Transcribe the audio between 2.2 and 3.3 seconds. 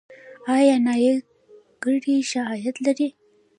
ښه عاید لري؟